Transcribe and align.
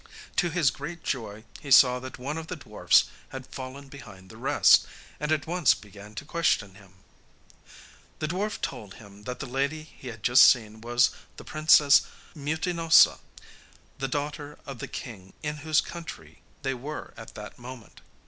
To 0.37 0.49
his 0.49 0.71
great 0.71 1.03
joy 1.03 1.43
he 1.59 1.69
saw 1.69 1.99
that 1.99 2.17
one 2.17 2.39
of 2.39 2.47
the 2.47 2.55
dwarfs 2.55 3.03
had 3.29 3.45
fallen 3.45 3.87
behind 3.87 4.31
the 4.31 4.37
rest, 4.37 4.87
and 5.19 5.31
at 5.31 5.45
once 5.45 5.75
began 5.75 6.15
to 6.15 6.25
question 6.25 6.73
him. 6.73 6.95
The 8.17 8.27
dwarf 8.27 8.59
told 8.61 8.95
him 8.95 9.25
that 9.25 9.37
the 9.39 9.45
lady 9.45 9.83
he 9.83 10.07
had 10.07 10.23
just 10.23 10.41
seen 10.47 10.81
was 10.81 11.11
the 11.37 11.43
Princess 11.45 12.01
Mutinosa, 12.35 13.19
the 13.99 14.07
daughter 14.07 14.57
of 14.65 14.79
the 14.79 14.87
king 14.87 15.33
in 15.43 15.57
whose 15.57 15.81
country 15.81 16.41
they 16.63 16.73
were 16.73 17.13
at 17.15 17.35
that 17.35 17.59
moment. 17.59 18.01